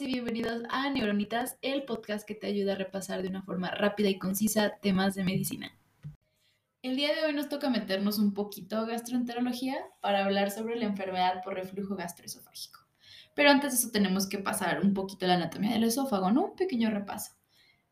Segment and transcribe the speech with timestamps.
[0.00, 4.08] y bienvenidos a Neuronitas, el podcast que te ayuda a repasar de una forma rápida
[4.08, 5.76] y concisa temas de medicina.
[6.80, 10.86] El día de hoy nos toca meternos un poquito a gastroenterología para hablar sobre la
[10.86, 12.80] enfermedad por reflujo gastroesofágico.
[13.34, 16.46] Pero antes de eso tenemos que pasar un poquito la anatomía del esófago, ¿no?
[16.46, 17.32] Un pequeño repaso.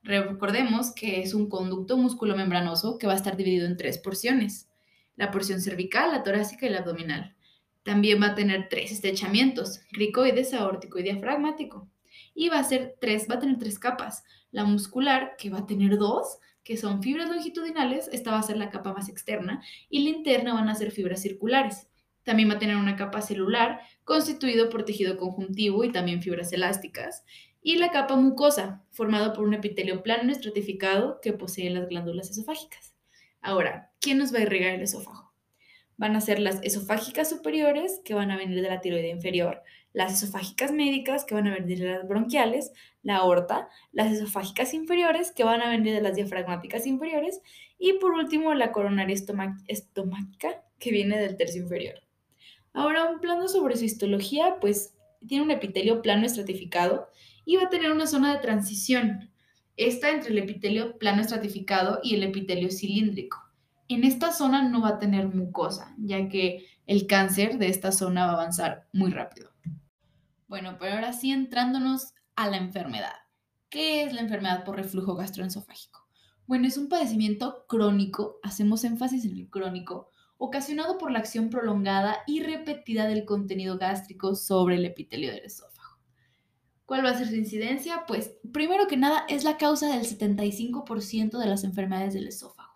[0.02, 4.70] Recordemos que es un conducto musculomembranoso que va a estar dividido en tres porciones.
[5.16, 7.36] La porción cervical, la torácica y la abdominal.
[7.82, 11.86] También va a tener tres estrechamientos, cricoides, aórtico y diafragmático.
[12.34, 14.24] Y va a, ser tres, va a tener tres capas.
[14.50, 18.56] La muscular, que va a tener dos, que son fibras longitudinales, esta va a ser
[18.56, 21.88] la capa más externa, y la interna van a ser fibras circulares.
[22.24, 27.24] También va a tener una capa celular, constituido por tejido conjuntivo y también fibras elásticas.
[27.62, 32.94] Y la capa mucosa, formada por un epitelio plano estratificado que posee las glándulas esofágicas.
[33.40, 35.28] Ahora, ¿quién nos va a irrigar el esófago?
[35.98, 40.22] van a ser las esofágicas superiores, que van a venir de la tiroide inferior, las
[40.22, 45.44] esofágicas médicas, que van a venir de las bronquiales, la aorta, las esofágicas inferiores, que
[45.44, 47.40] van a venir de las diafragmáticas inferiores,
[47.78, 49.16] y por último la coronaria
[49.66, 52.02] estomática, que viene del tercio inferior.
[52.72, 54.94] Ahora, un plano sobre su histología, pues
[55.26, 57.08] tiene un epitelio plano estratificado
[57.44, 59.30] y va a tener una zona de transición.
[59.76, 63.48] Esta entre el epitelio plano estratificado y el epitelio cilíndrico
[63.88, 68.26] en esta zona no va a tener mucosa, ya que el cáncer de esta zona
[68.26, 69.50] va a avanzar muy rápido.
[70.48, 73.14] Bueno, pero ahora sí entrándonos a la enfermedad.
[73.68, 76.08] ¿Qué es la enfermedad por reflujo gastroesofágico?
[76.46, 82.18] Bueno, es un padecimiento crónico, hacemos énfasis en el crónico, ocasionado por la acción prolongada
[82.26, 85.98] y repetida del contenido gástrico sobre el epitelio del esófago.
[86.86, 88.04] ¿Cuál va a ser su incidencia?
[88.06, 92.68] Pues primero que nada es la causa del 75% de las enfermedades del esófago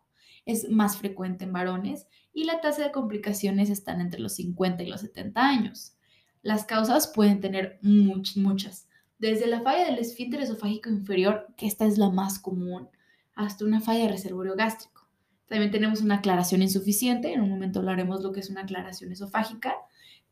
[0.45, 4.87] es más frecuente en varones y la tasa de complicaciones están entre los 50 y
[4.87, 5.97] los 70 años.
[6.43, 11.87] Las causas pueden tener muchas, muchas, desde la falla del esfínter esofágico inferior, que esta
[11.87, 12.89] es la más común,
[13.35, 15.09] hasta una falla de reservorio gástrico.
[15.47, 19.75] También tenemos una aclaración insuficiente, en un momento hablaremos lo que es una aclaración esofágica.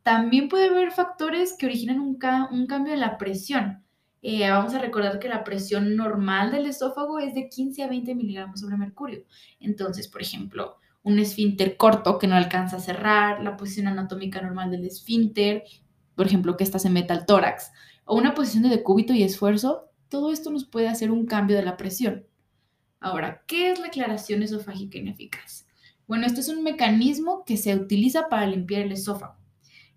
[0.03, 2.19] También puede haber factores que originan un,
[2.51, 3.85] un cambio en la presión,
[4.23, 8.15] eh, vamos a recordar que la presión normal del esófago es de 15 a 20
[8.15, 9.25] miligramos sobre mercurio.
[9.61, 14.71] Entonces, por ejemplo, un esfínter corto que no alcanza a cerrar, la posición anatómica normal
[14.71, 15.65] del esfínter,
[16.15, 17.73] por ejemplo, que ésta se meta al tórax,
[18.05, 21.63] o una posición de decúbito y esfuerzo, todo esto nos puede hacer un cambio de
[21.63, 22.27] la presión.
[22.99, 25.67] Ahora, ¿qué es la aclaración esofágica ineficaz?
[26.07, 29.37] Bueno, este es un mecanismo que se utiliza para limpiar el esófago.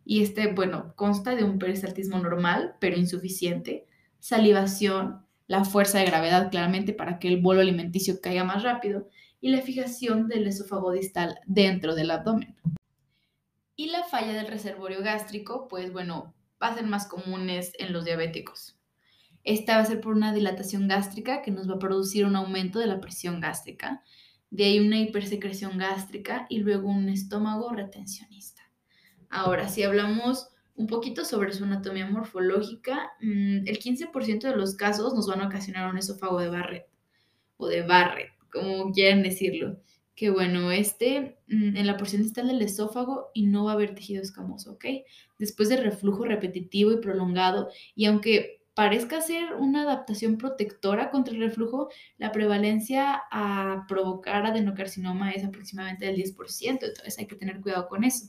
[0.05, 3.87] Y este, bueno, consta de un peristaltismo normal, pero insuficiente,
[4.19, 9.09] salivación, la fuerza de gravedad claramente para que el bolo alimenticio caiga más rápido
[9.41, 12.55] y la fijación del esófago distal dentro del abdomen.
[13.75, 18.05] Y la falla del reservorio gástrico, pues bueno, va a ser más comunes en los
[18.05, 18.77] diabéticos.
[19.43, 22.79] Esta va a ser por una dilatación gástrica que nos va a producir un aumento
[22.79, 24.01] de la presión gástrica,
[24.49, 28.61] de ahí una hipersecreción gástrica y luego un estómago retencionista.
[29.29, 35.13] Ahora, si hablamos un poquito sobre su anatomía morfológica, mm, el 15% de los casos
[35.13, 36.87] nos van a ocasionar un esófago de Barrett
[37.57, 39.79] o de Barrett, como quieran decirlo.
[40.15, 43.95] Que bueno, este mm, en la porción distal del esófago y no va a haber
[43.95, 44.85] tejido escamoso, ¿ok?
[45.39, 51.41] Después de reflujo repetitivo y prolongado, y aunque parezca ser una adaptación protectora contra el
[51.41, 57.87] reflujo, la prevalencia a provocar adenocarcinoma es aproximadamente del 10%, entonces hay que tener cuidado
[57.87, 58.27] con eso.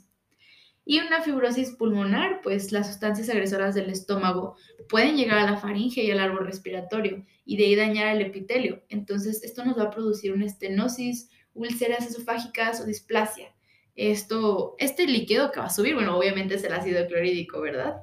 [0.87, 4.57] Y una fibrosis pulmonar, pues las sustancias agresoras del estómago
[4.91, 8.83] pueden llegar a la faringe y al árbol respiratorio y de ahí dañar el epitelio.
[8.91, 13.55] Entonces, esto nos va a producir una estenosis, úlceras esofágicas o displasia.
[13.97, 18.03] Esto, este líquido que va a subir, bueno, obviamente es el ácido clorhídrico, ¿verdad?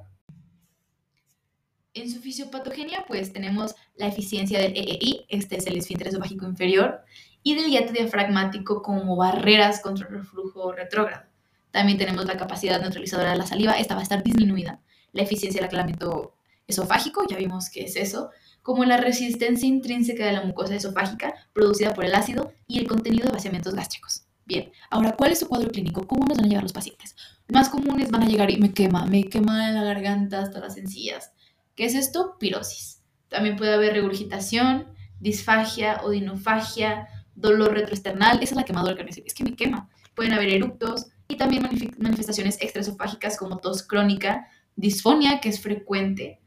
[1.94, 7.02] En su fisiopatogenia, pues tenemos la eficiencia del EEI, este es el esfínter esofágico inferior,
[7.42, 11.26] y del hiato diafragmático como barreras contra el reflujo retrógrado.
[11.70, 14.80] También tenemos la capacidad neutralizadora de la saliva, esta va a estar disminuida.
[15.12, 16.34] La eficiencia del aclaramiento
[16.72, 18.30] esofágico, ya vimos que es eso,
[18.62, 23.26] como la resistencia intrínseca de la mucosa esofágica producida por el ácido y el contenido
[23.26, 24.24] de vaciamientos gástricos.
[24.44, 26.06] Bien, ahora, ¿cuál es su cuadro clínico?
[26.06, 27.16] ¿Cómo nos van a llegar los pacientes?
[27.48, 31.32] Más comunes van a llegar y me quema, me quema la garganta hasta las encías.
[31.74, 32.36] ¿Qué es esto?
[32.38, 33.02] Pirosis.
[33.28, 34.88] También puede haber regurgitación,
[35.20, 38.42] disfagia, odinofagia, dolor retroesternal.
[38.42, 39.88] Esa es la quemadura que es que me quema.
[40.14, 41.62] Pueden haber eructos, y también
[41.98, 44.46] manifestaciones extraesofágicas como tos crónica,
[44.76, 46.40] disfonia, que es frecuente,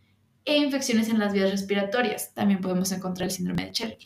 [0.46, 2.34] e infecciones en las vías respiratorias.
[2.34, 3.98] También podemos encontrar el síndrome de Cherry.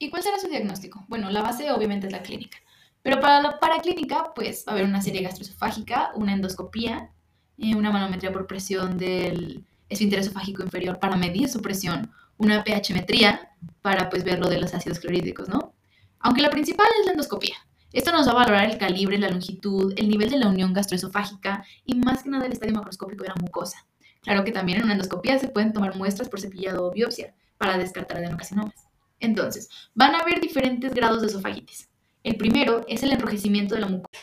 [0.00, 1.04] ¿Y cuál será su diagnóstico?
[1.08, 2.58] Bueno, la base obviamente es la clínica.
[3.02, 7.10] Pero para la paraclínica, pues va a haber una serie gastroesofágica, una endoscopía,
[7.58, 13.52] eh, una manometría por presión del esfínter esofágico inferior para medir su presión, una pHmetría
[13.82, 15.74] para pues ver lo de los ácidos clorhídricos, ¿no?
[16.20, 17.56] Aunque la principal es la endoscopía.
[17.92, 21.64] Esto nos va a valorar el calibre, la longitud, el nivel de la unión gastroesofágica
[21.84, 23.86] y más que nada el estadio macroscópico de la mucosa.
[24.20, 27.78] Claro que también en una endoscopía se pueden tomar muestras por cepillado o biopsia para
[27.78, 28.74] descartar adenocarcinomas.
[29.20, 31.88] Entonces, van a haber diferentes grados de esofagitis.
[32.22, 34.20] El primero es el enrojecimiento de la mucosa.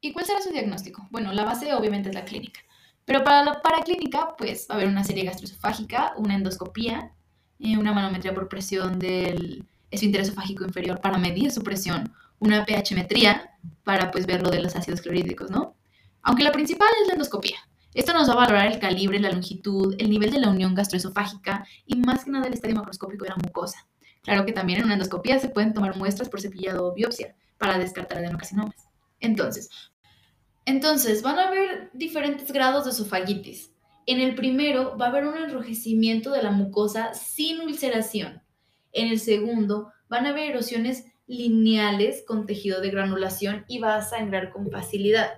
[0.00, 1.06] ¿Y cuál será su diagnóstico?
[1.10, 2.60] Bueno, la base obviamente es la clínica.
[3.06, 7.12] Pero para la paraclínica, pues va a haber una serie gastroesofágica, una endoscopía,
[7.60, 13.56] eh, una manometría por presión del esfínter esofágico inferior para medir su presión, una pHmetría
[13.84, 15.76] para pues ver lo de los ácidos clorhídricos, ¿no?
[16.22, 17.56] Aunque la principal es la endoscopía.
[17.94, 21.64] Esto nos va a valorar el calibre, la longitud, el nivel de la unión gastroesofágica
[21.86, 23.86] y más que nada el estadio macroscópico de la mucosa.
[24.22, 27.78] Claro que también en una endoscopía se pueden tomar muestras por cepillado o biopsia para
[27.78, 28.88] descartar adenocarcinomas.
[29.20, 29.70] Entonces,
[30.66, 33.72] entonces, van a haber diferentes grados de esofagitis.
[34.04, 38.42] En el primero va a haber un enrojecimiento de la mucosa sin ulceración.
[38.92, 44.02] En el segundo van a haber erosiones lineales con tejido de granulación y va a
[44.02, 45.30] sangrar con facilidad.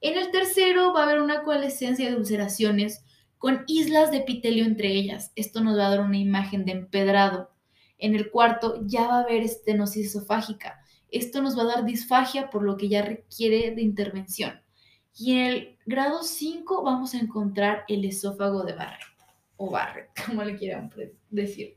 [0.00, 3.04] En el tercero va a haber una coalescencia de ulceraciones
[3.36, 5.30] con islas de epitelio entre ellas.
[5.36, 7.50] Esto nos va a dar una imagen de empedrado.
[7.98, 10.80] En el cuarto ya va a haber estenosis esofágica.
[11.10, 14.62] Esto nos va a dar disfagia, por lo que ya requiere de intervención.
[15.16, 19.06] Y en el grado 5 vamos a encontrar el esófago de Barrett,
[19.56, 20.92] o Barrett, como le quieran
[21.30, 21.76] decir.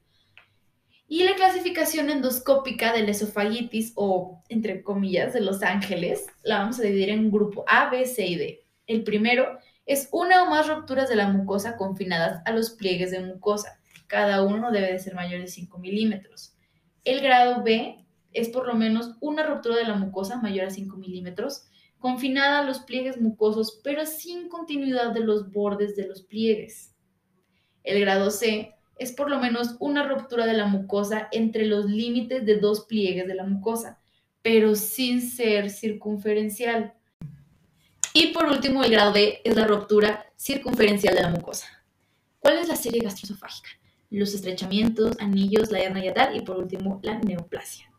[1.08, 6.80] Y la clasificación endoscópica de la esofagitis, o entre comillas, de los ángeles, la vamos
[6.80, 8.66] a dividir en grupo A, B, C y D.
[8.88, 13.20] El primero es una o más rupturas de la mucosa confinadas a los pliegues de
[13.20, 13.80] mucosa
[14.14, 16.56] cada uno debe de ser mayor de 5 milímetros.
[17.04, 20.98] El grado B es por lo menos una ruptura de la mucosa mayor a 5
[20.98, 21.66] milímetros,
[22.04, 26.94] confinada a los pliegues mucosos, pero sin continuidad de los bordes de los pliegues.
[27.82, 32.46] El grado C es por lo menos una ruptura de la mucosa entre los límites
[32.46, 34.02] de dos pliegues de la mucosa,
[34.42, 36.94] pero sin ser circunferencial.
[38.14, 41.86] Y por último, el grado D es la ruptura circunferencial de la mucosa.
[42.40, 43.70] ¿Cuál es la serie gastroesofágica?
[44.10, 47.90] los estrechamientos, anillos, la hernia yatal y por último la neoplasia.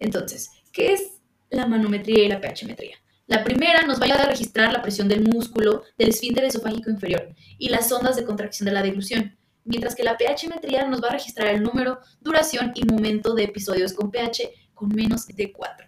[0.00, 2.96] Entonces, ¿qué es la manometría y la pHmetría?
[3.26, 6.90] La primera nos va a ayudar a registrar la presión del músculo del esfínter esofágico
[6.90, 11.08] inferior y las ondas de contracción de la deglución, mientras que la pHmetría nos va
[11.08, 15.86] a registrar el número, duración y momento de episodios con pH con menos de 4.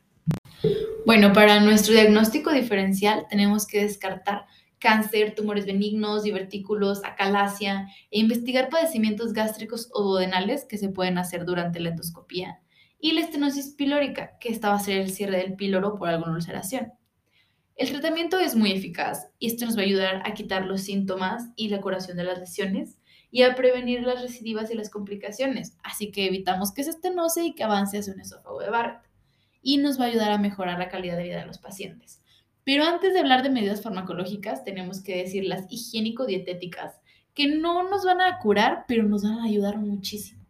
[1.04, 4.46] Bueno, para nuestro diagnóstico diferencial tenemos que descartar
[4.78, 11.44] cáncer, tumores benignos, divertículos, acalasia e investigar padecimientos gástricos o duodenales que se pueden hacer
[11.44, 12.60] durante la endoscopía
[12.98, 16.32] y la estenosis pilórica, que esta va a ser el cierre del píloro por alguna
[16.32, 16.92] ulceración.
[17.76, 21.50] El tratamiento es muy eficaz y esto nos va a ayudar a quitar los síntomas
[21.56, 22.98] y la curación de las lesiones
[23.32, 27.54] y a prevenir las recidivas y las complicaciones, así que evitamos que se estenose y
[27.56, 29.00] que avance hacia un esófago de Barrett.
[29.60, 32.22] Y nos va a ayudar a mejorar la calidad de vida de los pacientes.
[32.62, 37.00] Pero antes de hablar de medidas farmacológicas, tenemos que decir las higiénico-dietéticas,
[37.34, 40.46] que no nos van a curar, pero nos van a ayudar muchísimo.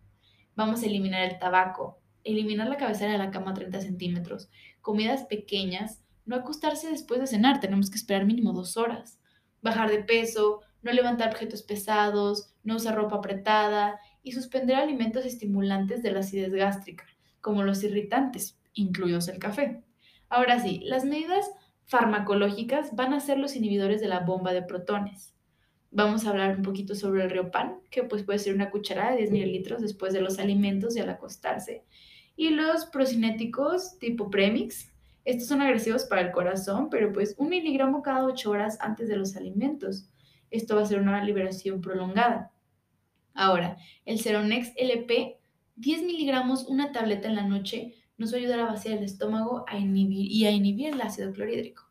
[0.55, 4.51] Vamos a eliminar el tabaco, eliminar la cabecera de la cama a 30 centímetros,
[4.83, 9.19] comidas pequeñas, no acostarse después de cenar, tenemos que esperar mínimo dos horas,
[9.63, 16.03] bajar de peso, no levantar objetos pesados, no usar ropa apretada y suspender alimentos estimulantes
[16.03, 17.05] de la acidez gástrica,
[17.41, 19.83] como los irritantes, incluidos el café.
[20.29, 21.51] Ahora sí, las medidas
[21.85, 25.35] farmacológicas van a ser los inhibidores de la bomba de protones.
[25.91, 29.19] Vamos a hablar un poquito sobre el riopan, que pues puede ser una cucharada de
[29.19, 31.85] 10 mililitros después de los alimentos y al acostarse.
[32.37, 34.93] Y los procinéticos tipo premix.
[35.25, 39.17] Estos son agresivos para el corazón, pero pues un miligramo cada 8 horas antes de
[39.17, 40.09] los alimentos.
[40.51, 42.53] Esto va a ser una liberación prolongada.
[43.35, 45.39] Ahora, el Ceronex LP,
[45.77, 49.65] 10 miligramos una tableta en la noche nos va a ayudar a vaciar el estómago
[49.67, 51.91] a inhibir, y a inhibir el ácido clorhídrico.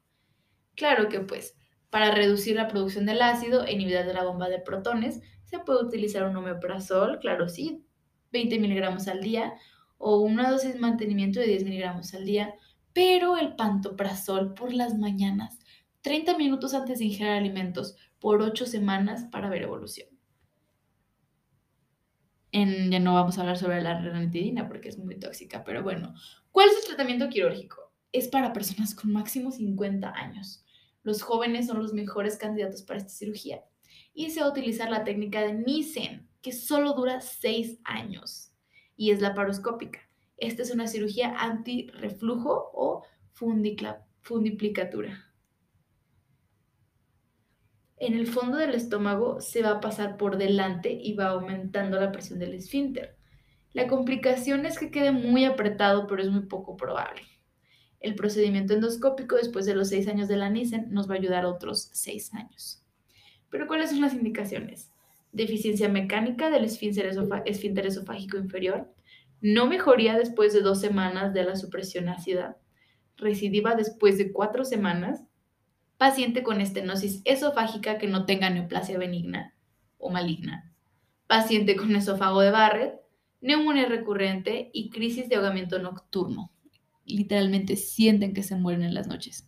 [0.75, 1.57] Claro que pues,
[1.89, 5.83] para reducir la producción del ácido e inhibir de la bomba de protones, se puede
[5.83, 7.85] utilizar un omeprazol, claro sí,
[8.31, 9.53] 20 miligramos al día,
[9.97, 12.55] o una dosis de mantenimiento de 10 miligramos al día,
[12.93, 15.59] pero el pantoprazol por las mañanas,
[16.01, 20.13] 30 minutos antes de ingerir alimentos, por 8 semanas para ver evolución
[22.53, 26.13] ya no vamos a hablar sobre la ranitidina porque es muy tóxica, pero bueno,
[26.51, 27.91] ¿cuál es el tratamiento quirúrgico?
[28.11, 30.63] Es para personas con máximo 50 años.
[31.01, 33.63] Los jóvenes son los mejores candidatos para esta cirugía.
[34.13, 38.53] Y se va a utilizar la técnica de Nissen, que solo dura 6 años
[38.95, 39.99] y es laparoscópica.
[40.43, 45.33] Esta es una cirugía antirreflujo o fundiplicatura.
[47.95, 52.11] En el fondo del estómago se va a pasar por delante y va aumentando la
[52.11, 53.15] presión del esfínter.
[53.71, 57.21] La complicación es que quede muy apretado, pero es muy poco probable.
[58.01, 61.45] El procedimiento endoscópico después de los seis años de la Nissen nos va a ayudar
[61.45, 62.83] otros seis años.
[63.49, 64.91] Pero ¿cuáles son las indicaciones?
[65.31, 68.93] Deficiencia mecánica del esfínter, esofágico inferior,
[69.43, 72.57] no mejoría después de dos semanas de la supresión ácida,
[73.17, 75.25] recidiva después de cuatro semanas,
[75.97, 79.53] paciente con estenosis esofágica que no tenga neoplasia benigna
[79.97, 80.73] o maligna,
[81.27, 83.01] paciente con esófago de Barrett,
[83.41, 86.53] neumonía recurrente y crisis de ahogamiento nocturno.
[87.03, 89.45] Literalmente sienten que se mueren en las noches.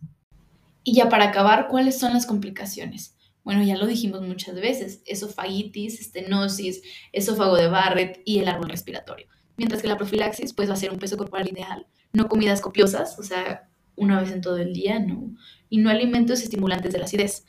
[0.83, 3.15] Y ya para acabar, ¿cuáles son las complicaciones?
[3.45, 6.81] Bueno, ya lo dijimos muchas veces, esofagitis, estenosis,
[7.13, 9.27] esófago de Barrett y el árbol respiratorio.
[9.57, 13.17] Mientras que la profilaxis pues va a ser un peso corporal ideal, no comidas copiosas,
[13.19, 15.35] o sea, una vez en todo el día, no,
[15.69, 17.45] y no alimentos estimulantes de la acidez.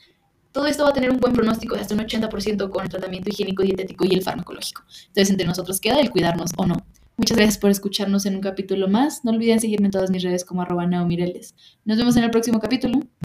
[0.51, 3.29] Todo esto va a tener un buen pronóstico de hasta un 80% con el tratamiento
[3.29, 4.81] higiénico dietético y el farmacológico.
[5.07, 6.85] Entonces, entre nosotros queda el cuidarnos o no.
[7.17, 9.25] Muchas gracias por escucharnos en un capítulo más.
[9.25, 13.07] No olviden seguirme en todas mis redes como arroba Nos vemos en el próximo capítulo.